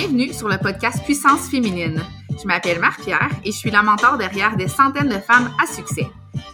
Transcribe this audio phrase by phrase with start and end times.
[0.00, 2.02] Bienvenue sur le podcast Puissance féminine.
[2.30, 6.06] Je m'appelle Marc-Pierre et je suis la mentor derrière des centaines de femmes à succès.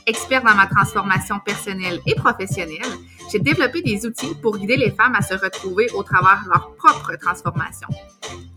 [0.04, 2.90] Expert dans ma transformation personnelle et professionnelle,
[3.30, 6.74] j'ai développé des outils pour guider les femmes à se retrouver au travers de leur
[6.74, 7.86] propre transformation.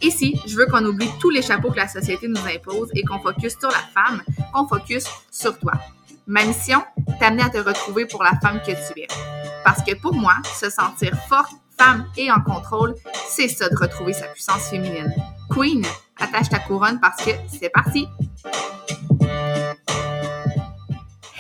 [0.02, 3.20] Ici, je veux qu'on oublie tous les chapeaux que la société nous impose et qu'on
[3.20, 5.74] focus sur la femme, qu'on focus sur toi.
[6.26, 6.84] Ma mission,
[7.20, 9.08] t'amener à te retrouver pour la femme que tu es.
[9.64, 12.96] Parce que pour moi, se sentir forte, femme et en contrôle,
[13.30, 15.14] c'est ça de retrouver sa puissance féminine.
[15.50, 15.84] Queen,
[16.20, 18.08] attache ta couronne parce que c'est parti!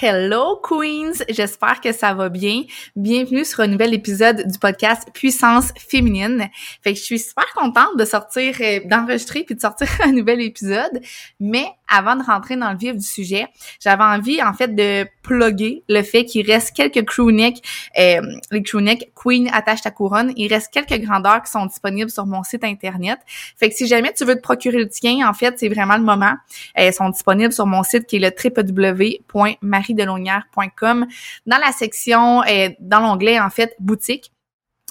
[0.01, 2.63] Hello Queens, j'espère que ça va bien.
[2.95, 6.47] Bienvenue sur un nouvel épisode du podcast Puissance féminine.
[6.81, 10.39] Fait que je suis super contente de sortir, euh, d'enregistrer puis de sortir un nouvel
[10.39, 11.01] épisode.
[11.41, 13.47] Mais avant de rentrer dans le vif du sujet,
[13.81, 17.61] j'avais envie en fait de plugger le fait qu'il reste quelques crewnecks,
[17.99, 20.31] euh, les crewnecks Queen attache ta couronne.
[20.37, 23.19] Il reste quelques grandeurs qui sont disponibles sur mon site internet.
[23.57, 26.03] Fait que si jamais tu veux te procurer le tien, en fait, c'est vraiment le
[26.03, 26.35] moment.
[26.73, 31.07] Elles sont disponibles sur mon site qui est le www.marie delonnière.com
[31.45, 34.31] dans la section, euh, dans l'onglet, en fait, boutique.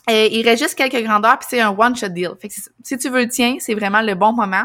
[0.08, 2.30] Euh, il reste juste quelques grandeurs, puis c'est un one-shot deal.
[2.40, 4.64] Fait que si tu veux le tien, c'est vraiment le bon moment.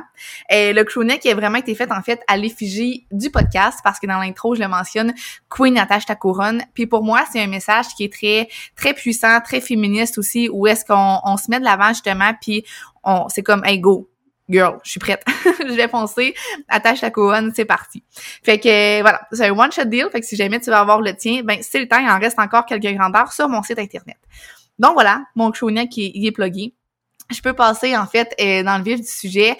[0.53, 4.07] Euh, le crewneck a vraiment été fait, en fait, à l'effigie du podcast, parce que
[4.07, 5.13] dans l'intro, je le mentionne,
[5.49, 6.63] Queen attache ta couronne.
[6.73, 8.47] Puis pour moi, c'est un message qui est très
[8.77, 12.63] très puissant, très féministe aussi, où est-ce qu'on on se met de l'avant, justement, puis
[13.03, 14.09] on c'est comme, hey, go,
[14.49, 15.23] girl, je suis prête.
[15.59, 16.33] je vais foncer,
[16.67, 18.03] attache ta couronne, c'est parti.
[18.43, 21.01] Fait que voilà, c'est un one shot deal, fait que si jamais tu vas avoir
[21.01, 23.79] le tien, ben c'est le temps, il en reste encore quelques grandeurs sur mon site
[23.79, 24.17] internet.
[24.79, 26.73] Donc voilà, mon crewneck qui est, est plugué.
[27.31, 29.57] Je peux passer en fait euh, dans le vif du sujet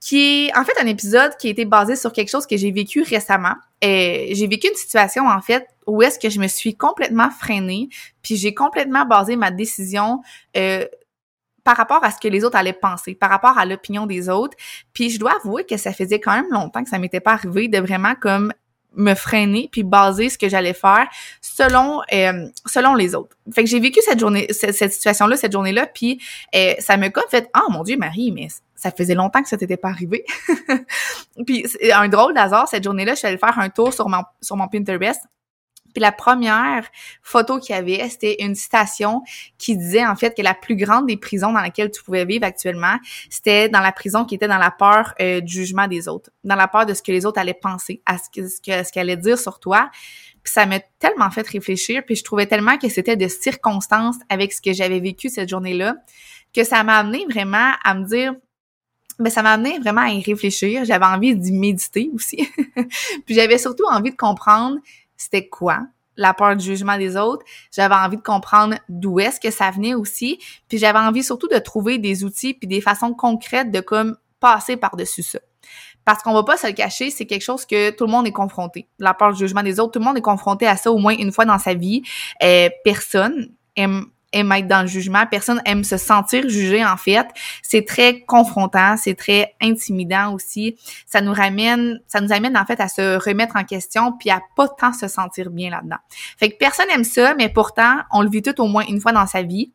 [0.00, 2.72] qui est en fait un épisode qui a été basé sur quelque chose que j'ai
[2.72, 3.54] vécu récemment.
[3.84, 7.88] Euh, j'ai vécu une situation en fait où est-ce que je me suis complètement freinée,
[8.22, 10.22] puis j'ai complètement basé ma décision
[10.56, 10.86] euh,
[11.64, 14.56] par rapport à ce que les autres allaient penser, par rapport à l'opinion des autres.
[14.92, 17.68] Puis je dois avouer que ça faisait quand même longtemps que ça m'était pas arrivé
[17.68, 18.52] de vraiment comme
[18.94, 21.06] me freiner puis baser ce que j'allais faire
[21.40, 23.36] selon euh, selon les autres.
[23.52, 26.20] Fait que j'ai vécu cette journée cette, situation là cette journée là puis
[26.56, 29.56] euh, ça me comme fait "Oh mon dieu Marie mais ça faisait longtemps que ça
[29.56, 30.24] t'était pas arrivé."
[31.46, 34.56] puis un drôle d'hasard cette journée-là, je suis allée faire un tour sur mon sur
[34.56, 35.20] mon Pinterest
[35.92, 36.86] puis la première
[37.22, 39.22] photo qu'il y avait, c'était une citation
[39.58, 42.44] qui disait en fait que la plus grande des prisons dans laquelle tu pouvais vivre
[42.44, 42.96] actuellement,
[43.28, 46.56] c'était dans la prison qui était dans la peur euh, du jugement des autres, dans
[46.56, 49.38] la peur de ce que les autres allaient penser, à ce que ce qu'elle dire
[49.38, 49.90] sur toi.
[50.42, 54.52] Puis ça m'a tellement fait réfléchir, puis je trouvais tellement que c'était de circonstances avec
[54.52, 55.96] ce que j'avais vécu cette journée-là,
[56.54, 58.34] que ça m'a amené vraiment à me dire
[59.18, 60.84] ben ça m'a amené vraiment à y réfléchir.
[60.86, 62.48] J'avais envie d'y méditer aussi.
[63.26, 64.78] puis j'avais surtout envie de comprendre
[65.20, 65.80] c'était quoi
[66.16, 67.44] la peur du jugement des autres.
[67.72, 70.38] J'avais envie de comprendre d'où est-ce que ça venait aussi.
[70.68, 74.76] Puis j'avais envie surtout de trouver des outils puis des façons concrètes de comme passer
[74.76, 75.38] par-dessus ça.
[76.04, 78.32] Parce qu'on va pas se le cacher, c'est quelque chose que tout le monde est
[78.32, 78.88] confronté.
[78.98, 81.14] La peur du jugement des autres, tout le monde est confronté à ça au moins
[81.16, 82.02] une fois dans sa vie.
[82.42, 87.26] Euh, personne aime aime être dans le jugement, personne aime se sentir jugé en fait.
[87.62, 90.76] C'est très confrontant, c'est très intimidant aussi.
[91.06, 94.40] Ça nous ramène, ça nous amène en fait à se remettre en question puis à
[94.56, 95.98] pas tant se sentir bien là-dedans.
[96.38, 99.12] Fait que personne aime ça, mais pourtant on le vit tout au moins une fois
[99.12, 99.72] dans sa vie.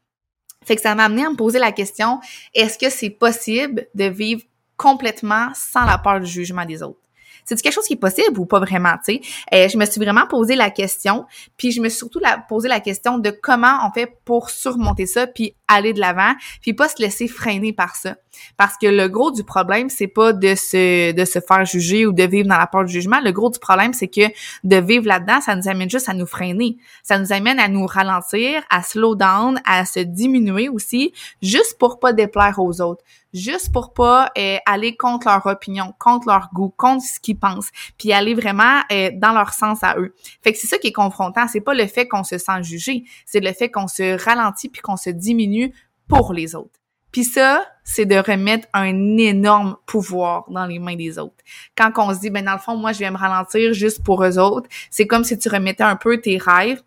[0.64, 2.20] Fait que ça m'a amené à me poser la question
[2.54, 4.42] est-ce que c'est possible de vivre
[4.78, 7.05] complètement sans la peur du jugement des autres?
[7.46, 9.22] C'est quelque chose qui est possible ou pas vraiment, tu sais?
[9.54, 11.26] Euh, je me suis vraiment posé la question,
[11.58, 12.20] puis je me suis surtout
[12.50, 16.74] posé la question de comment on fait pour surmonter ça, puis aller de l'avant, puis
[16.74, 18.16] pas se laisser freiner par ça.
[18.58, 22.12] Parce que le gros du problème, c'est pas de se de se faire juger ou
[22.12, 23.20] de vivre dans la peur du jugement.
[23.22, 24.28] Le gros du problème, c'est que
[24.64, 26.78] de vivre là-dedans, ça nous amène juste à nous freiner.
[27.04, 32.00] Ça nous amène à nous ralentir, à slow down, à se diminuer aussi, juste pour
[32.00, 33.04] pas déplaire aux autres
[33.36, 37.70] juste pour pas euh, aller contre leur opinion, contre leur goût, contre ce qu'ils pensent,
[37.98, 40.16] puis aller vraiment euh, dans leur sens à eux.
[40.42, 43.04] Fait que c'est ça qui est confrontant, c'est pas le fait qu'on se sent jugé,
[43.26, 45.74] c'est le fait qu'on se ralentit puis qu'on se diminue
[46.08, 46.80] pour les autres.
[47.12, 51.44] Puis ça, c'est de remettre un énorme pouvoir dans les mains des autres.
[51.78, 54.24] Quand on se dit, ben dans le fond, moi, je vais me ralentir juste pour
[54.26, 56.84] eux autres, c'est comme si tu remettais un peu tes rêves,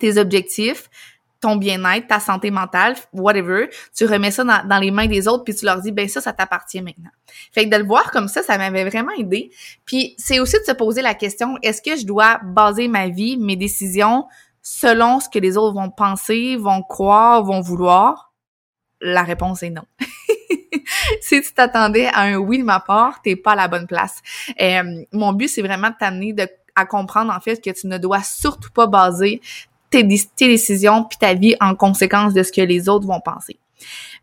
[0.00, 0.88] tes objectifs,
[1.40, 5.54] ton bien-être, ta santé mentale, whatever, tu remets ça dans, les mains des autres puis
[5.54, 7.10] tu leur dis ben ça ça t'appartient maintenant.
[7.52, 9.50] Fait que de le voir comme ça, ça m'avait vraiment aidé.
[9.84, 13.36] Puis c'est aussi de se poser la question est-ce que je dois baser ma vie,
[13.36, 14.26] mes décisions
[14.62, 18.32] selon ce que les autres vont penser, vont croire, vont vouloir?
[19.00, 19.84] La réponse est non.
[21.20, 24.20] si tu t'attendais à un oui de ma part, t'es pas à la bonne place.
[24.60, 26.34] Euh, mon but c'est vraiment de t'amener
[26.74, 29.40] à comprendre en fait que tu ne dois surtout pas baser
[29.90, 33.58] tes, décisions puis ta vie en conséquence de ce que les autres vont penser.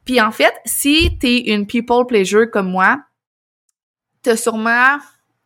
[0.05, 2.99] Puis en fait, si t'es une people pleasure comme moi,
[4.21, 4.97] t'as sûrement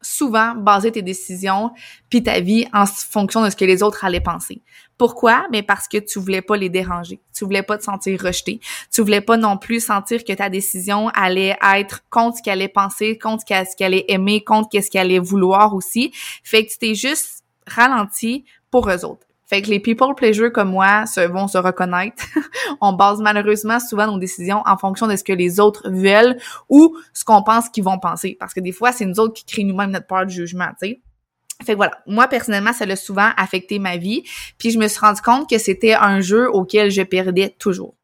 [0.01, 1.71] souvent basé tes décisions
[2.09, 4.61] puis ta vie en fonction de ce que les autres allaient penser.
[4.97, 5.47] Pourquoi?
[5.51, 7.21] Mais parce que tu voulais pas les déranger.
[7.33, 8.59] Tu voulais pas te sentir rejeté.
[8.91, 12.67] Tu voulais pas non plus sentir que ta décision allait être contre ce qu'elle allait
[12.67, 16.11] penser, contre ce qu'elle allait aimer, contre ce qu'elle allait vouloir aussi.
[16.43, 19.28] Fait que tu t'es juste ralenti pour eux autres.
[19.49, 22.23] Fait que les people pleasure comme moi se, vont se reconnaître.
[22.81, 26.37] on base malheureusement souvent nos décisions en fonction de ce que les autres veulent
[26.69, 28.37] ou ce qu'on pense qu'ils vont penser.
[28.39, 30.87] Parce que des fois, c'est nous autres qui créons nous-mêmes notre peur du jugement, tu
[30.87, 31.01] sais.
[31.65, 34.23] Fait que voilà, moi personnellement, ça l'a souvent affecté ma vie,
[34.57, 37.95] puis je me suis rendu compte que c'était un jeu auquel je perdais toujours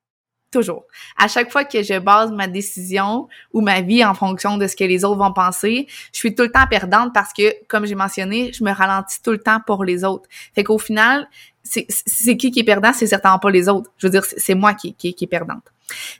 [0.55, 0.85] toujours.
[1.17, 4.75] À chaque fois que je base ma décision ou ma vie en fonction de ce
[4.75, 7.95] que les autres vont penser, je suis tout le temps perdante parce que, comme j'ai
[7.95, 10.29] mentionné, je me ralentis tout le temps pour les autres.
[10.53, 11.27] Fait qu'au final,
[11.63, 12.93] c'est qui qui est perdant?
[12.93, 13.91] C'est certainement pas les autres.
[13.97, 15.63] Je veux dire, c'est moi qui, qui, qui est perdante.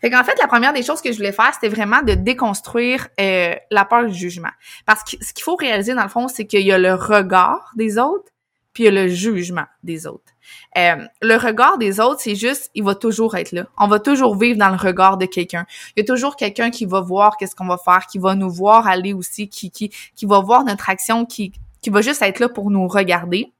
[0.02, 3.08] Fait qu'en fait, la première des choses que je voulais faire, c'était vraiment de déconstruire
[3.20, 4.50] euh, la peur du jugement.
[4.86, 7.72] Parce que ce qu'il faut réaliser, dans le fond, c'est qu'il y a le regard
[7.76, 8.32] des autres,
[8.74, 10.35] puis il y a le jugement des autres.
[10.78, 13.66] Euh, le regard des autres, c'est juste, il va toujours être là.
[13.78, 15.66] On va toujours vivre dans le regard de quelqu'un.
[15.96, 18.50] Il y a toujours quelqu'un qui va voir qu'est-ce qu'on va faire, qui va nous
[18.50, 22.40] voir aller aussi, qui qui qui va voir notre action, qui qui va juste être
[22.40, 23.52] là pour nous regarder.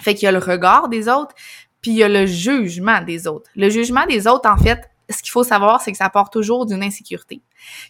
[0.00, 1.34] Fait qu'il y a le regard des autres,
[1.80, 3.50] puis il y a le jugement des autres.
[3.54, 6.66] Le jugement des autres, en fait, ce qu'il faut savoir, c'est que ça part toujours
[6.66, 7.42] d'une insécurité.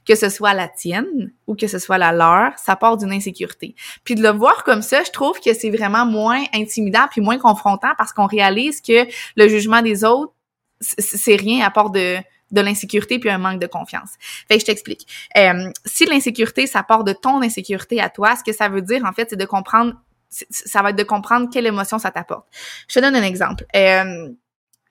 [0.07, 3.75] Que ce soit la tienne ou que ce soit la leur, ça part d'une insécurité.
[4.05, 7.39] Puis de le voir comme ça, je trouve que c'est vraiment moins intimidant puis moins
[7.39, 9.07] confrontant parce qu'on réalise que
[9.37, 10.33] le jugement des autres,
[10.81, 12.19] c'est rien à part de
[12.55, 14.11] de l'insécurité puis un manque de confiance.
[14.49, 15.07] Fait que je t'explique.
[15.37, 19.05] Euh, si l'insécurité, ça part de ton insécurité à toi, ce que ça veut dire,
[19.05, 19.95] en fait, c'est de comprendre,
[20.31, 22.47] ça va être de comprendre quelle émotion ça t'apporte.
[22.89, 23.67] Je te donne un exemple.
[23.75, 24.29] Euh,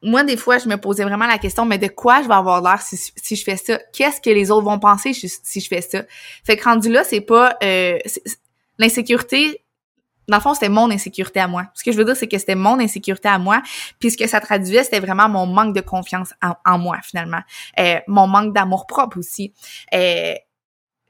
[0.04, 2.62] moi, des fois, je me posais vraiment la question, mais de quoi je vais avoir
[2.62, 3.80] l'air si, je fais ça?
[3.94, 6.04] Qu'est-ce que les autres vont penser si je fais ça?
[6.44, 7.58] Fait que rendu là, c'est pas...
[7.64, 7.98] Euh,
[8.80, 9.64] l'insécurité,
[10.28, 11.66] dans le fond, c'était mon insécurité à moi.
[11.74, 13.62] Ce que je veux dire, c'est que c'était mon insécurité à moi.
[14.00, 16.34] Puis ce que ça traduisait, c'était vraiment mon manque de confiance
[16.66, 17.42] en, moi, finalement.
[17.80, 19.54] Euh, mon manque d'amour propre aussi.
[19.94, 20.34] Euh,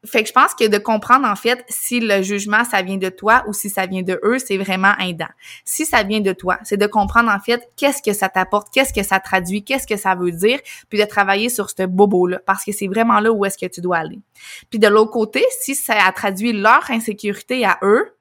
[0.05, 3.09] fait que je pense que de comprendre en fait si le jugement ça vient de
[3.09, 5.29] toi ou si ça vient de eux, c'est vraiment aidant.
[5.63, 8.93] Si ça vient de toi, c'est de comprendre en fait qu'est-ce que ça t'apporte, qu'est-ce
[8.93, 10.59] que ça traduit, qu'est-ce que ça veut dire,
[10.89, 13.65] puis de travailler sur ce bobo là parce que c'est vraiment là où est-ce que
[13.65, 14.19] tu dois aller.
[14.69, 18.13] Puis de l'autre côté, si ça a traduit leur insécurité à eux,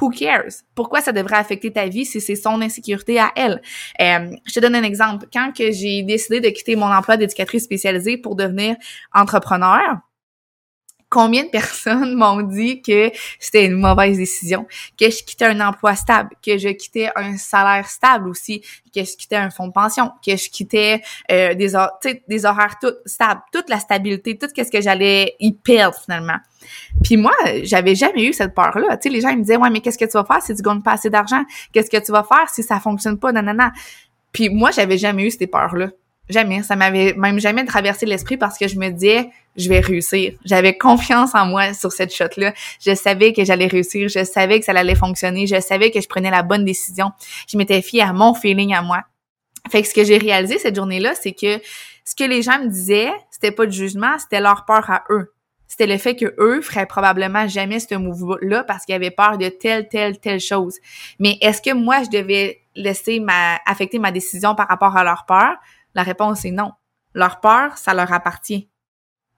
[0.00, 0.62] Who cares?
[0.74, 3.60] Pourquoi ça devrait affecter ta vie si c'est son insécurité à elle?
[4.00, 5.26] Euh, je te donne un exemple.
[5.30, 8.76] Quand que j'ai décidé de quitter mon emploi d'éducatrice spécialisée pour devenir
[9.12, 9.98] entrepreneur,
[11.12, 14.66] combien de personnes m'ont dit que c'était une mauvaise décision,
[14.98, 18.62] que je quittais un emploi stable, que je quittais un salaire stable aussi,
[18.94, 21.72] que je quittais un fonds de pension, que je quittais euh, des,
[22.28, 26.38] des horaires tout stables, toute la stabilité, tout ce que j'allais y perdre finalement.
[27.04, 27.32] Puis moi,
[27.62, 28.96] j'avais jamais eu cette peur-là.
[28.96, 30.40] Tu sais, les gens ils me disaient, ouais, mais qu'est-ce que tu vas faire?
[30.42, 31.42] Si tu gagnes pas assez d'argent?
[31.72, 33.32] Qu'est-ce que tu vas faire si ça fonctionne pas?
[33.32, 33.72] Nanana.
[34.32, 35.88] Puis moi, j'avais jamais eu ces peurs-là.
[36.28, 36.62] Jamais.
[36.62, 40.34] Ça m'avait même jamais traversé l'esprit parce que je me disais, je vais réussir.
[40.44, 42.54] J'avais confiance en moi sur cette shot-là.
[42.80, 44.08] Je savais que j'allais réussir.
[44.08, 45.46] Je savais que ça allait fonctionner.
[45.46, 47.10] Je savais que je prenais la bonne décision.
[47.48, 49.02] Je m'étais fiée à mon feeling à moi.
[49.70, 51.60] Fait que ce que j'ai réalisé cette journée-là, c'est que
[52.04, 55.32] ce que les gens me disaient, c'était pas de jugement, c'était leur peur à eux.
[55.68, 59.48] C'était le fait que eux feraient probablement jamais ce mouvement-là parce qu'ils avaient peur de
[59.48, 60.76] telle, telle, telle chose.
[61.18, 65.24] Mais est-ce que moi, je devais laisser ma, affecter ma décision par rapport à leur
[65.26, 65.56] peur?
[65.94, 66.72] La réponse est non.
[67.14, 68.68] Leur peur, ça leur appartient.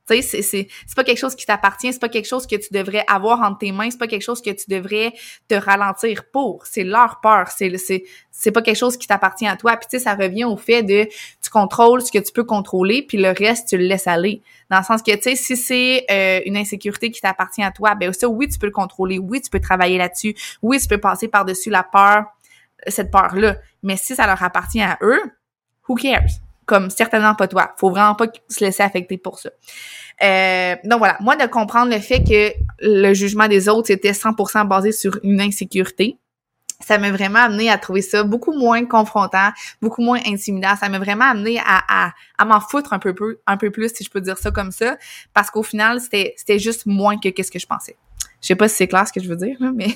[0.06, 2.68] Tu sais, c'est, c'est, pas quelque chose qui t'appartient, c'est pas quelque chose que tu
[2.72, 5.14] devrais avoir entre tes mains, c'est pas quelque chose que tu devrais
[5.48, 6.66] te ralentir pour.
[6.66, 9.78] C'est leur peur, c'est, c'est, c'est pas quelque chose qui t'appartient à toi.
[9.78, 11.08] Puis tu ça revient au fait de
[11.40, 14.42] tu contrôles ce que tu peux contrôler, puis le reste, tu le laisses aller.
[14.70, 17.94] Dans le sens que, tu sais, si c'est euh, une insécurité qui t'appartient à toi,
[17.94, 20.98] ben ça, oui, tu peux le contrôler, oui, tu peux travailler là-dessus, oui, tu peux
[20.98, 22.24] passer par-dessus la peur,
[22.88, 23.56] cette peur-là.
[23.82, 25.22] Mais si ça leur appartient à eux,
[25.88, 26.40] who cares?
[26.66, 27.74] comme certainement pas toi.
[27.76, 29.50] Faut vraiment pas se laisser affecter pour ça.
[30.22, 34.66] Euh, donc voilà, moi de comprendre le fait que le jugement des autres c'était 100%
[34.68, 36.18] basé sur une insécurité,
[36.80, 39.50] ça m'a vraiment amené à trouver ça beaucoup moins confrontant,
[39.82, 40.76] beaucoup moins intimidant.
[40.76, 43.14] Ça m'a vraiment amené à, à, à m'en foutre un peu,
[43.46, 44.96] un peu plus, si je peux dire ça comme ça,
[45.32, 47.96] parce qu'au final, c'était, c'était juste moins que qu'est-ce que je pensais.
[48.44, 49.86] Je sais pas si c'est clair ce que je veux dire, mais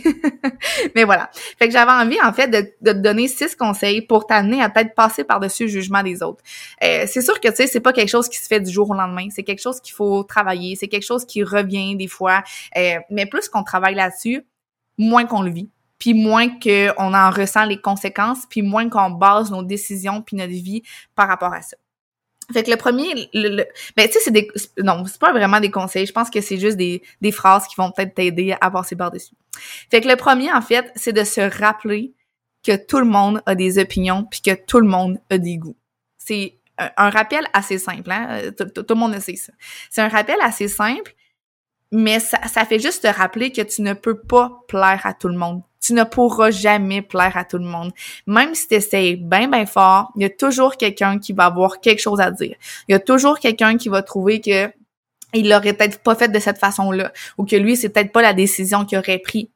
[0.95, 1.29] mais voilà.
[1.59, 4.95] Fait que j'avais envie en fait de, te donner six conseils pour t'amener à peut-être
[4.95, 6.43] passer par-dessus le jugement des autres.
[6.83, 8.89] Euh, c'est sûr que tu sais, c'est pas quelque chose qui se fait du jour
[8.89, 9.29] au lendemain.
[9.29, 10.77] C'est quelque chose qu'il faut travailler.
[10.77, 12.43] C'est quelque chose qui revient des fois.
[12.79, 14.47] Euh, mais plus qu'on travaille là-dessus,
[14.97, 19.51] moins qu'on le vit puis moins qu'on en ressent les conséquences, puis moins qu'on base
[19.51, 20.85] nos décisions puis notre vie
[21.17, 21.77] par rapport à ça.
[22.53, 23.65] Fait que le premier, le,
[23.97, 26.07] ben tu sais, c'est des, non, c'est pas vraiment des conseils.
[26.07, 29.35] Je pense que c'est juste des, des phrases qui vont peut-être t'aider à passer par-dessus.
[29.91, 32.15] Fait que le premier, en fait, c'est de se rappeler
[32.65, 35.77] que tout le monde a des opinions puis que tout le monde a des goûts.
[36.17, 38.51] C'est un, rappel assez simple, hein?
[38.57, 39.53] Tout, tout, le monde le sait ça.
[39.91, 41.15] C'est un rappel assez simple,
[41.93, 45.29] mais ça, ça fait juste te rappeler que tu ne peux pas plaire à tout
[45.29, 45.63] le monde.
[45.81, 47.93] Tu ne pourras jamais plaire à tout le monde.
[48.27, 51.81] Même si tu essaies bien, bien fort, il y a toujours quelqu'un qui va avoir
[51.81, 52.57] quelque chose à dire.
[52.89, 54.71] Il y a toujours quelqu'un qui va trouver que
[55.35, 58.33] il l'aurait peut-être pas fait de cette façon-là ou que lui, c'est peut-être pas la
[58.33, 59.51] décision qu'il aurait pris.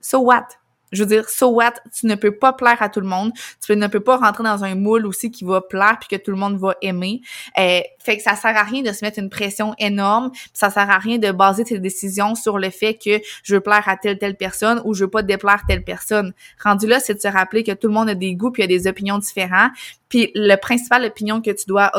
[0.00, 0.48] So what?
[0.92, 3.32] Je veux dire, so what, tu ne peux pas plaire à tout le monde.
[3.64, 6.30] Tu ne peux pas rentrer dans un moule aussi qui va plaire puis que tout
[6.30, 7.22] le monde va aimer.
[7.58, 10.30] Euh, fait que ça sert à rien de se mettre une pression énorme.
[10.52, 13.88] Ça sert à rien de baser tes décisions sur le fait que je veux plaire
[13.88, 16.32] à telle telle personne ou je veux pas déplaire telle personne.
[16.62, 18.66] Rendu là, c'est de se rappeler que tout le monde a des goûts puis a
[18.66, 19.72] des opinions différentes.
[20.08, 21.90] Puis le principal opinion que tu dois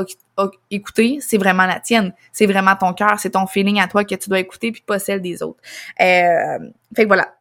[0.69, 2.13] écouter, c'est vraiment la tienne.
[2.31, 4.99] C'est vraiment ton cœur, c'est ton feeling à toi que tu dois écouter puis pas
[4.99, 5.59] celle des autres.
[5.99, 6.59] Euh,
[6.95, 7.33] fait que voilà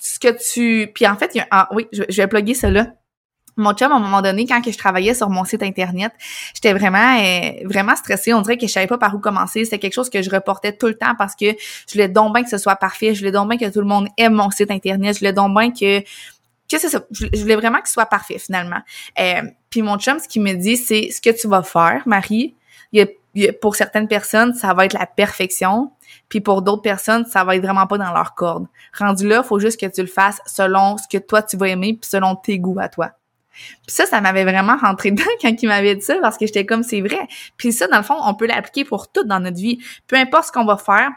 [0.00, 0.90] ce que tu...
[0.92, 1.46] Puis en fait, il y a...
[1.50, 2.88] Ah, oui, je, vais plugger cela.
[3.56, 6.12] Mon chum, à un moment donné, quand que je travaillais sur mon site internet,
[6.54, 8.32] j'étais vraiment euh, vraiment stressée.
[8.32, 9.64] On dirait que je savais pas par où commencer.
[9.64, 12.42] C'était quelque chose que je reportais tout le temps parce que je voulais donc bien
[12.42, 13.14] que ce soit parfait.
[13.14, 15.14] Je voulais donc bien que tout le monde aime mon site internet.
[15.14, 17.02] Je voulais donc bien que que c'est ça.
[17.10, 18.80] Je voulais vraiment que ce soit parfait finalement.
[19.18, 22.54] Euh, puis mon chum, ce qu'il me dit, c'est ce que tu vas faire, Marie.
[22.92, 23.06] Il y a
[23.60, 25.92] pour certaines personnes, ça va être la perfection,
[26.28, 28.66] puis pour d'autres personnes, ça va être vraiment pas dans leur corde.
[28.96, 31.98] Rendu là, faut juste que tu le fasses selon ce que toi tu vas aimer,
[32.00, 33.12] puis selon tes goûts à toi.
[33.86, 36.66] Puis ça, ça m'avait vraiment rentré dedans quand il m'avait dit ça, parce que j'étais
[36.66, 37.28] comme c'est vrai.
[37.56, 39.78] Puis ça, dans le fond, on peut l'appliquer pour tout dans notre vie.
[40.06, 41.10] Peu importe ce qu'on va faire,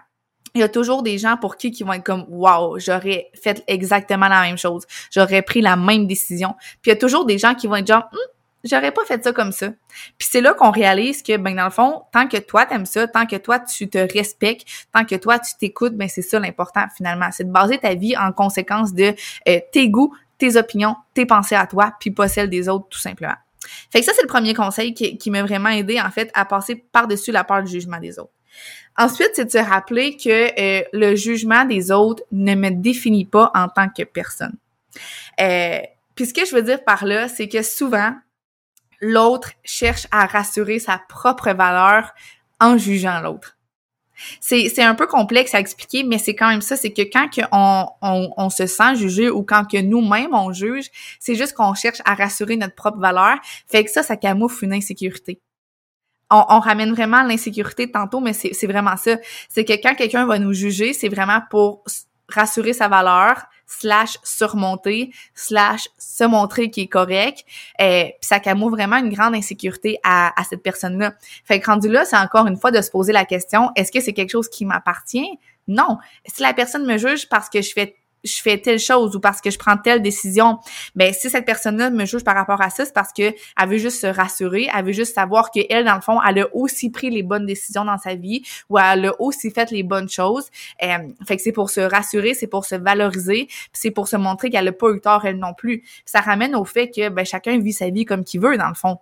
[0.55, 3.63] il y a toujours des gens pour qui qui vont être comme wow, j'aurais fait
[3.67, 6.53] exactement la même chose, j'aurais pris la même décision.
[6.81, 8.19] Puis il y a toujours des gens qui vont être genre hum,
[8.63, 9.69] j'aurais pas fait ça comme ça.
[10.17, 13.07] Puis c'est là qu'on réalise que, ben dans le fond, tant que toi t'aimes ça,
[13.07, 16.85] tant que toi tu te respectes, tant que toi tu t'écoutes, ben c'est ça l'important
[16.95, 17.29] finalement.
[17.31, 19.13] C'est de baser ta vie en conséquence de
[19.47, 22.99] euh, tes goûts, tes opinions, tes pensées à toi, puis pas celles des autres tout
[22.99, 23.35] simplement.
[23.91, 26.45] Fait que ça, c'est le premier conseil qui, qui m'a vraiment aidé, en fait, à
[26.45, 28.33] passer par-dessus la peur du jugement des autres.
[28.97, 33.51] Ensuite, c'est de se rappeler que euh, le jugement des autres ne me définit pas
[33.55, 34.55] en tant que personne.
[35.39, 35.79] Euh,
[36.15, 38.13] puis ce que je veux dire par là, c'est que souvent,
[39.03, 42.13] l'autre cherche à rassurer sa propre valeur
[42.59, 43.57] en jugeant l'autre.
[44.39, 48.29] C'est, un peu complexe à expliquer, mais c'est quand même ça, c'est que quand on,
[48.37, 50.85] on, se sent jugé ou quand que nous-mêmes on juge,
[51.19, 54.73] c'est juste qu'on cherche à rassurer notre propre valeur, fait que ça, ça camoufle une
[54.73, 55.41] insécurité.
[56.29, 59.17] On, on ramène vraiment l'insécurité tantôt, mais c'est vraiment ça.
[59.49, 61.83] C'est que quand quelqu'un va nous juger, c'est vraiment pour
[62.29, 63.43] rassurer sa valeur,
[63.79, 67.43] slash surmonter, slash se montrer qui est correct.
[67.81, 71.13] Euh, ça camoufle vraiment une grande insécurité à, à cette personne-là.
[71.45, 73.99] Fait que rendu là, c'est encore une fois de se poser la question, est-ce que
[73.99, 75.39] c'est quelque chose qui m'appartient?
[75.67, 75.97] Non.
[76.25, 79.41] Si la personne me juge parce que je fais je fais telle chose ou parce
[79.41, 80.59] que je prends telle décision,
[80.95, 83.77] ben si cette personne-là me juge par rapport à ça, c'est parce que elle veut
[83.77, 86.89] juste se rassurer, elle veut juste savoir que elle dans le fond, elle a aussi
[86.89, 90.49] pris les bonnes décisions dans sa vie ou elle a aussi fait les bonnes choses.
[90.83, 94.49] Euh, fait que c'est pour se rassurer, c'est pour se valoriser, c'est pour se montrer
[94.49, 95.83] qu'elle a pas eu tort elle non plus.
[96.05, 98.75] ça ramène au fait que ben chacun vit sa vie comme qu'il veut dans le
[98.75, 98.97] fond.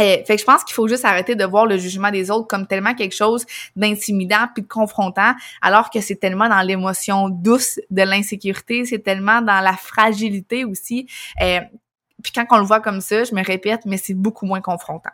[0.00, 2.46] Eh, fait que je pense qu'il faut juste arrêter de voir le jugement des autres
[2.46, 3.44] comme tellement quelque chose
[3.76, 9.42] d'intimidant puis de confrontant, alors que c'est tellement dans l'émotion douce de l'insécurité, c'est tellement
[9.42, 11.06] dans la fragilité aussi.
[11.40, 11.60] Eh,
[12.22, 15.10] puis quand on le voit comme ça, je me répète, mais c'est beaucoup moins confrontant.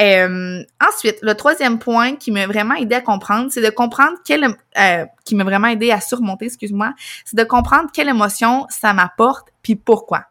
[0.00, 4.56] Euh, ensuite, le troisième point qui m'a vraiment aidé à comprendre, c'est de comprendre quelle
[4.78, 6.92] euh, qui m'a vraiment aidé à surmonter, excuse-moi,
[7.24, 10.26] c'est de comprendre quelle émotion ça m'apporte puis pourquoi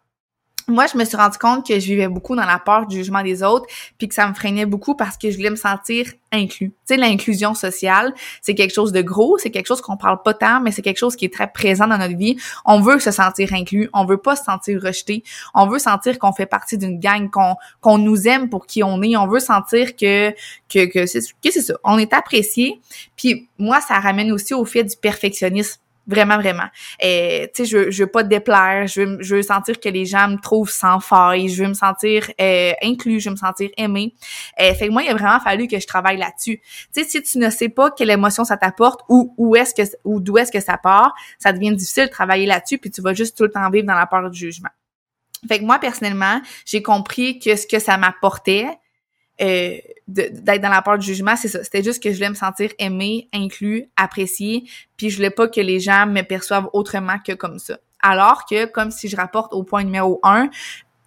[0.68, 3.22] moi, je me suis rendu compte que je vivais beaucoup dans la peur du jugement
[3.22, 3.66] des autres,
[3.98, 6.70] puis que ça me freinait beaucoup parce que je voulais me sentir inclus.
[6.70, 10.34] Tu sais, l'inclusion sociale, c'est quelque chose de gros, c'est quelque chose qu'on parle pas
[10.34, 12.38] tant, mais c'est quelque chose qui est très présent dans notre vie.
[12.66, 16.34] On veut se sentir inclus, on veut pas se sentir rejeté, on veut sentir qu'on
[16.34, 19.96] fait partie d'une gang, qu'on qu'on nous aime pour qui on est, on veut sentir
[19.96, 20.32] que
[20.68, 22.82] que que c'est que c'est ça, on est apprécié.
[23.16, 26.68] Puis moi, ça ramène aussi au fait du perfectionnisme Vraiment, vraiment.
[27.00, 30.06] Et tu sais, je, je veux pas déplaire, je veux, je veux sentir que les
[30.06, 33.70] gens me trouvent sans faille, je veux me sentir euh, inclus, je veux me sentir
[33.78, 34.14] aimé.
[34.60, 36.62] Euh, fait que moi, il a vraiment fallu que je travaille là-dessus.
[36.94, 39.82] Tu sais, si tu ne sais pas quelle émotion ça t'apporte ou où est-ce que
[40.04, 43.14] ou d'où est-ce que ça part, ça devient difficile de travailler là-dessus, puis tu vas
[43.16, 44.70] juste tout le temps vivre dans la peur du jugement.
[45.48, 48.68] Fait que moi, personnellement, j'ai compris que ce que ça m'apportait,
[49.42, 49.78] euh,
[50.08, 51.64] d'être dans la peur du jugement, c'est ça.
[51.64, 54.64] C'était juste que je voulais me sentir aimée, inclus, appréciée,
[54.98, 57.78] puis je voulais pas que les gens me perçoivent autrement que comme ça.
[58.02, 60.50] Alors que, comme si je rapporte au point numéro un,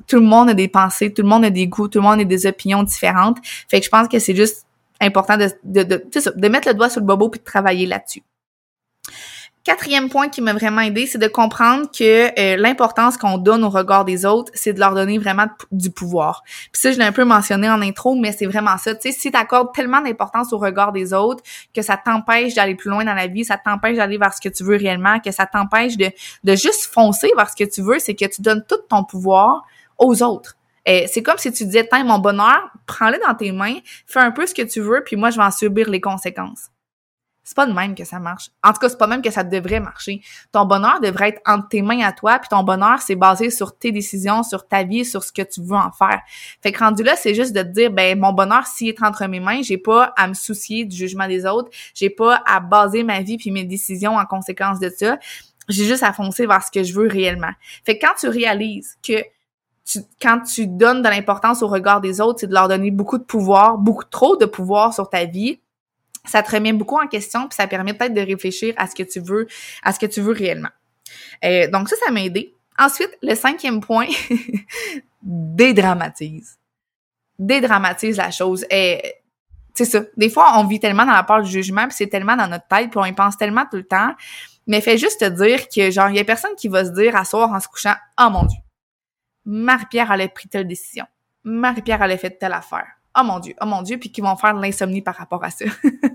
[0.06, 2.20] tout le monde a des pensées, tout le monde a des goûts, tout le monde
[2.20, 3.38] a des opinions différentes.
[3.68, 4.66] Fait que je pense que c'est juste
[5.00, 6.02] important de, de, de,
[6.34, 8.22] de mettre le doigt sur le bobo puis de travailler là-dessus.
[9.68, 13.68] Quatrième point qui m'a vraiment aidé, c'est de comprendre que euh, l'importance qu'on donne au
[13.68, 16.42] regard des autres, c'est de leur donner vraiment du pouvoir.
[16.72, 18.94] Puis ça, je l'ai un peu mentionné en intro, mais c'est vraiment ça.
[18.94, 21.44] Tu sais, si tu accordes tellement d'importance au regard des autres
[21.74, 24.48] que ça t'empêche d'aller plus loin dans la vie, ça t'empêche d'aller vers ce que
[24.48, 26.10] tu veux réellement, que ça t'empêche de,
[26.44, 29.66] de juste foncer vers ce que tu veux, c'est que tu donnes tout ton pouvoir
[29.98, 30.56] aux autres.
[30.88, 34.30] Euh, c'est comme si tu disais, tiens, mon bonheur, prends-le dans tes mains, fais un
[34.30, 36.70] peu ce que tu veux, puis moi, je vais en subir les conséquences.
[37.48, 38.50] C'est pas de même que ça marche.
[38.62, 40.20] En tout cas, c'est pas même que ça devrait marcher.
[40.52, 43.74] Ton bonheur devrait être entre tes mains à toi, puis ton bonheur, c'est basé sur
[43.74, 46.20] tes décisions, sur ta vie, sur ce que tu veux en faire.
[46.62, 49.26] Fait que rendu là, c'est juste de te dire, ben mon bonheur, s'il est entre
[49.28, 53.02] mes mains, j'ai pas à me soucier du jugement des autres, j'ai pas à baser
[53.02, 55.18] ma vie puis mes décisions en conséquence de ça.
[55.70, 57.52] J'ai juste à foncer vers ce que je veux réellement.
[57.86, 59.24] Fait que quand tu réalises que
[59.86, 63.16] tu, quand tu donnes de l'importance au regard des autres, c'est de leur donner beaucoup
[63.16, 65.60] de pouvoir, beaucoup trop de pouvoir sur ta vie,
[66.28, 69.02] ça te remet beaucoup en question puis ça permet peut-être de réfléchir à ce que
[69.02, 69.46] tu veux,
[69.82, 70.70] à ce que tu veux réellement.
[71.44, 72.54] Euh, donc ça, ça m'a aidé.
[72.78, 74.06] Ensuite, le cinquième point,
[75.22, 76.58] dédramatise.
[77.38, 78.64] Dédramatise la chose.
[78.70, 79.08] Et euh,
[79.74, 80.02] c'est ça.
[80.16, 82.66] Des fois, on vit tellement dans la peur du jugement, puis c'est tellement dans notre
[82.68, 84.14] tête, puis on y pense tellement tout le temps.
[84.66, 87.16] Mais fais juste te dire que, genre, il y a personne qui va se dire
[87.16, 88.58] à soir en se couchant, «Oh mon Dieu,
[89.46, 91.06] Marie-Pierre, elle a pris telle décision.
[91.42, 94.36] Marie-Pierre, elle a fait telle affaire oh mon dieu, oh mon dieu, puis qui vont
[94.36, 95.64] faire de l'insomnie par rapport à ça.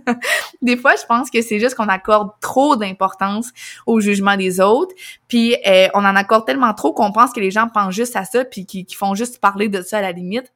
[0.62, 3.52] des fois, je pense que c'est juste qu'on accorde trop d'importance
[3.86, 4.94] au jugement des autres,
[5.28, 8.26] puis euh, on en accorde tellement trop qu'on pense que les gens pensent juste à
[8.26, 10.54] ça, puis qui, font juste parler de ça à la limite.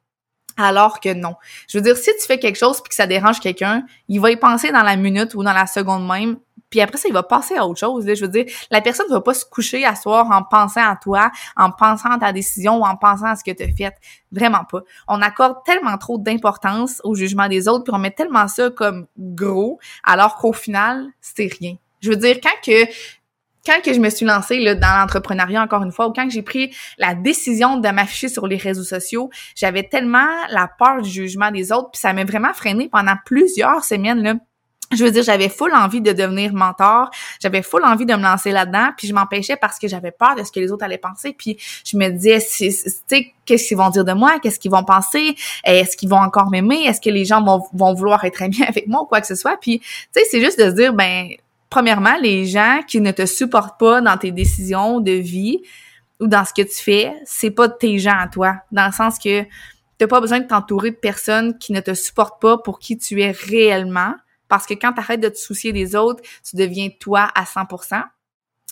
[0.58, 1.36] Alors que non.
[1.68, 4.30] Je veux dire, si tu fais quelque chose puis que ça dérange quelqu'un, il va
[4.30, 6.36] y penser dans la minute ou dans la seconde même,
[6.70, 8.04] puis après ça, il va passer à autre chose.
[8.06, 10.96] Je veux dire, la personne ne va pas se coucher à soir en pensant à
[10.96, 13.94] toi, en pensant à ta décision ou en pensant à ce que tu as fait.
[14.32, 14.82] Vraiment pas.
[15.06, 19.06] On accorde tellement trop d'importance au jugement des autres, puis on met tellement ça comme
[19.16, 21.76] gros, alors qu'au final, c'est rien.
[22.00, 22.86] Je veux dire, quand que
[23.68, 26.42] quand que je me suis lancée là, dans l'entrepreneuriat encore une fois, ou quand j'ai
[26.42, 31.50] pris la décision de m'afficher sur les réseaux sociaux, j'avais tellement la peur du jugement
[31.50, 34.34] des autres, puis ça m'a vraiment freiné pendant plusieurs semaines là.
[34.90, 37.10] Je veux dire, j'avais full envie de devenir mentor,
[37.42, 40.42] j'avais full envie de me lancer là-dedans, puis je m'empêchais parce que j'avais peur de
[40.42, 43.90] ce que les autres allaient penser, puis je me disais, tu sais, qu'est-ce qu'ils vont
[43.90, 47.26] dire de moi, qu'est-ce qu'ils vont penser, est-ce qu'ils vont encore m'aimer, est-ce que les
[47.26, 49.86] gens vont, vont vouloir être amis avec moi ou quoi que ce soit, puis tu
[50.12, 51.32] sais, c'est juste de se dire, ben,
[51.70, 55.62] premièrement, les gens qui ne te supportent pas dans tes décisions de vie
[56.20, 59.18] ou dans ce que tu fais, c'est pas tes gens à toi, dans le sens
[59.18, 59.44] que
[59.98, 63.20] t'as pas besoin de t'entourer de personnes qui ne te supportent pas pour qui tu
[63.22, 64.14] es réellement,
[64.48, 68.02] parce que quand tu arrêtes de te soucier des autres, tu deviens toi à 100%.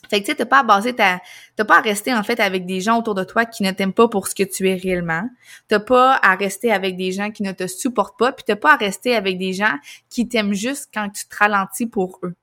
[0.08, 1.20] Fait que tu sais, t'as pas à baser ta,
[1.56, 3.92] t'as pas à rester en fait avec des gens autour de toi qui ne t'aiment
[3.92, 5.28] pas pour ce que tu es réellement.
[5.68, 8.74] T'as pas à rester avec des gens qui ne te supportent pas, puis t'as pas
[8.74, 9.74] à rester avec des gens
[10.08, 12.34] qui t'aiment juste quand tu te ralentis pour eux.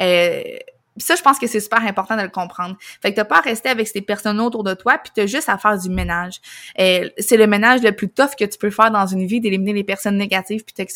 [0.00, 0.42] Euh,
[1.00, 2.76] ça, je pense que c'est super important de le comprendre.
[3.00, 5.48] Fait que t'as pas à rester avec ces personnes autour de toi, puis t'as juste
[5.48, 6.40] à faire du ménage.
[6.78, 9.72] Euh, c'est le ménage le plus tough que tu peux faire dans une vie, d'éliminer
[9.72, 10.86] les personnes négatives puis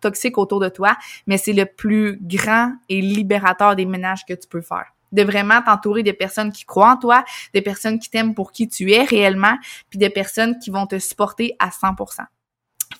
[0.00, 4.48] toxiques, autour de toi, mais c'est le plus grand et libérateur des ménages que tu
[4.48, 8.32] peux faire de vraiment t'entourer des personnes qui croient en toi, des personnes qui t'aiment
[8.32, 9.56] pour qui tu es réellement,
[9.88, 12.26] puis des personnes qui vont te supporter à 100%.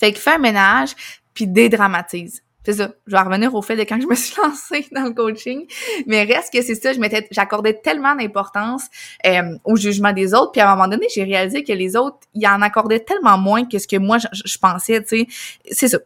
[0.01, 0.91] Fait que fais un ménage,
[1.35, 2.91] puis dédramatise c'est ça.
[3.07, 5.67] Je vais revenir au fait de quand je me suis lancée dans le coaching.
[6.07, 8.85] Mais reste que c'est ça, je m'étais, j'accordais tellement d'importance
[9.27, 10.53] euh, au jugement des autres.
[10.53, 13.65] Puis à un moment donné, j'ai réalisé que les autres, ils en accordaient tellement moins
[13.65, 15.27] que ce que moi, je, pensais, tu sais.
[15.71, 15.99] C'est ça.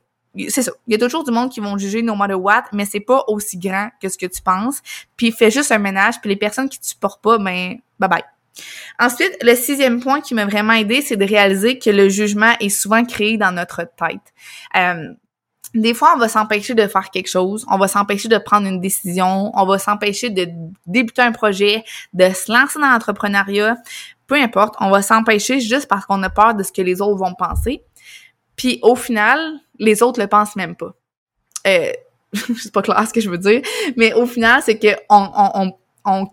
[0.49, 0.73] C'est ça.
[0.89, 3.25] Il y a toujours du monde qui vont juger no matter what, mais c'est pas
[3.29, 4.81] aussi grand que ce que tu penses.
[5.17, 8.25] Puis fais juste un ménage, puis les personnes qui te supportent pas, ben, bye bye.
[8.99, 12.69] Ensuite, le sixième point qui m'a vraiment aidé, c'est de réaliser que le jugement est
[12.69, 14.33] souvent créé dans notre tête.
[14.77, 15.13] Euh,
[15.75, 18.81] des fois, on va s'empêcher de faire quelque chose, on va s'empêcher de prendre une
[18.81, 20.47] décision, on va s'empêcher de
[20.87, 23.77] débuter un projet, de se lancer dans l'entrepreneuriat,
[24.27, 27.19] peu importe, on va s'empêcher juste parce qu'on a peur de ce que les autres
[27.19, 27.83] vont penser.
[28.57, 29.41] Puis au final,
[29.79, 30.95] les autres le pensent même pas.
[31.67, 31.93] Euh,
[32.33, 33.61] c'est pas clair ce que je veux dire,
[33.97, 35.73] mais au final, c'est que on,
[36.05, 36.27] on,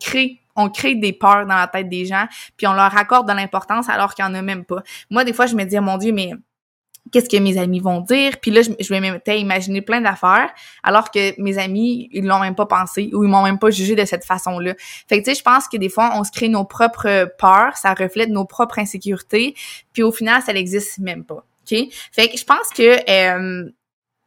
[0.56, 2.25] on crée des peurs dans la tête des gens,
[2.58, 4.84] puis on leur accorde de l'importance alors qu'il n'y en a même pas.
[5.10, 6.32] Moi, des fois, je me dis, mon Dieu, mais
[7.11, 8.39] qu'est-ce que mes amis vont dire.
[8.41, 10.51] Puis là, je, je m'imaginer imaginer plein d'affaires,
[10.83, 13.95] alors que mes amis, ils l'ont même pas pensé ou ils m'ont même pas jugé
[13.95, 14.75] de cette façon-là.
[15.07, 17.75] Fait que tu sais, je pense que des fois, on se crée nos propres peurs,
[17.77, 19.55] ça reflète nos propres insécurités,
[19.93, 21.43] puis au final, ça n'existe même pas.
[21.71, 21.77] OK?
[22.11, 23.69] Fait que je pense que euh,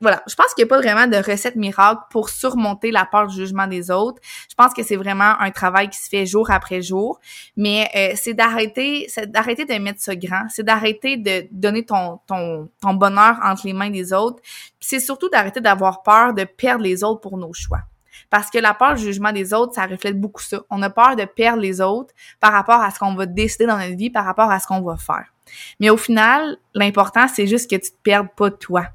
[0.04, 3.26] voilà, je pense qu'il n'y a pas vraiment de recette miracle pour surmonter la peur
[3.26, 4.20] du jugement des autres.
[4.50, 7.18] Je pense que c'est vraiment un travail qui se fait jour après jour,
[7.56, 12.20] mais euh, c'est d'arrêter, c'est d'arrêter de mettre ça grand, c'est d'arrêter de donner ton,
[12.26, 14.42] ton, ton bonheur entre les mains des autres.
[14.78, 17.80] C'est surtout d'arrêter d'avoir peur de perdre les autres pour nos choix.
[18.28, 20.60] Parce que la peur du jugement des autres, ça reflète beaucoup ça.
[20.68, 23.78] On a peur de perdre les autres par rapport à ce qu'on va décider dans
[23.78, 25.32] notre vie, par rapport à ce qu'on va faire.
[25.80, 28.86] Mais au final, l'important, c'est juste que tu te perdes pas toi.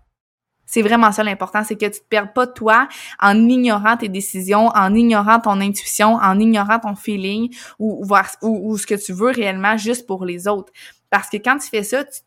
[0.70, 2.88] C'est vraiment ça l'important, c'est que tu te perdes pas toi
[3.20, 8.06] en ignorant tes décisions, en ignorant ton intuition, en ignorant ton feeling ou,
[8.44, 10.72] ou, ce que tu veux réellement juste pour les autres.
[11.10, 12.20] Parce que quand tu fais ça, tu,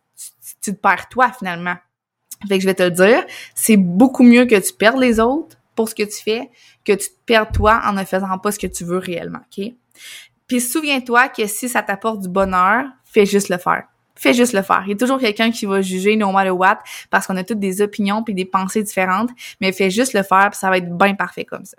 [0.61, 1.77] tu, te perds toi finalement.
[2.49, 3.25] Fait que je vais te le dire,
[3.55, 6.51] c'est beaucoup mieux que tu perdes les autres pour ce que tu fais
[6.85, 9.73] que tu te perds toi en ne faisant pas ce que tu veux réellement, OK?
[10.49, 14.63] Puis souviens-toi que si ça t'apporte du bonheur, fais juste le faire fais juste le
[14.63, 14.83] faire.
[14.87, 16.79] Il y a toujours quelqu'un qui va juger no matter what
[17.11, 20.51] parce qu'on a toutes des opinions puis des pensées différentes, mais fais juste le faire
[20.51, 21.77] puis ça va être bien parfait comme ça.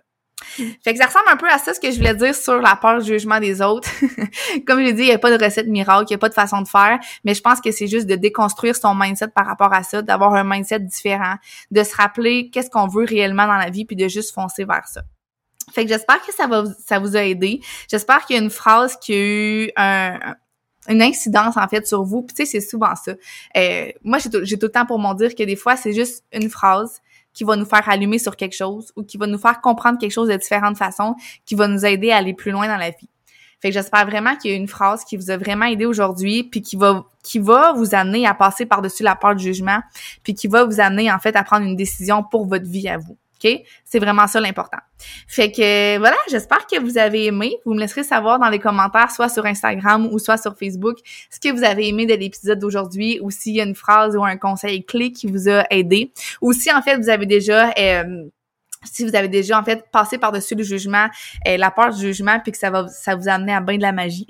[0.83, 2.75] Fait que ça ressemble un peu à ça ce que je voulais dire sur la
[2.75, 3.89] peur du jugement des autres.
[4.67, 6.29] Comme je l'ai dit, il n'y a pas de recette miracle, il n'y a pas
[6.29, 9.45] de façon de faire, mais je pense que c'est juste de déconstruire son mindset par
[9.45, 11.35] rapport à ça, d'avoir un mindset différent,
[11.71, 14.87] de se rappeler qu'est-ce qu'on veut réellement dans la vie puis de juste foncer vers
[14.87, 15.01] ça.
[15.71, 17.61] Fait que j'espère que ça va ça vous a aidé.
[17.89, 20.19] J'espère qu'il y a une phrase qui a eu un,
[20.89, 22.23] une incidence en fait sur vous.
[22.23, 23.13] Puis tu sais, c'est souvent ça.
[23.57, 26.23] Euh, moi, j'ai tout, tout le temps pour m'en dire que des fois, c'est juste
[26.31, 27.01] une phrase
[27.33, 30.11] qui va nous faire allumer sur quelque chose ou qui va nous faire comprendre quelque
[30.11, 31.15] chose de différentes façons,
[31.45, 33.09] qui va nous aider à aller plus loin dans la vie.
[33.59, 36.43] Fait que j'espère vraiment qu'il y a une phrase qui vous a vraiment aidé aujourd'hui,
[36.43, 39.79] puis qui va qui va vous amener à passer par-dessus la peur du jugement,
[40.23, 42.97] puis qui va vous amener en fait à prendre une décision pour votre vie à
[42.97, 43.17] vous.
[43.83, 44.79] C'est vraiment ça l'important.
[45.27, 47.57] Fait que voilà, j'espère que vous avez aimé.
[47.65, 50.97] Vous me laisserez savoir dans les commentaires, soit sur Instagram ou soit sur Facebook,
[51.29, 54.23] ce que vous avez aimé de l'épisode d'aujourd'hui ou s'il y a une phrase ou
[54.23, 56.11] un conseil clé qui vous a aidé.
[56.41, 58.25] Ou si en fait vous avez déjà euh,
[58.83, 61.07] si vous avez déjà en fait passé par-dessus le jugement,
[61.47, 63.81] euh, la peur du jugement, puis que ça va ça vous amener à bien de
[63.81, 64.27] la magie.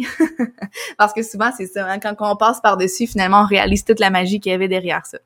[0.97, 4.09] Parce que souvent c'est ça, hein, quand on passe par-dessus, finalement on réalise toute la
[4.09, 5.17] magie qu'il y avait derrière ça.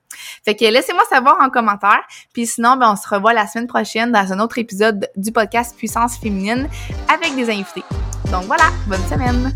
[0.43, 2.01] Fait que laissez-moi savoir en commentaire,
[2.33, 5.75] puis sinon ben on se revoit la semaine prochaine dans un autre épisode du podcast
[5.75, 6.67] Puissance féminine
[7.13, 7.83] avec des invités.
[8.31, 9.55] Donc voilà, bonne semaine.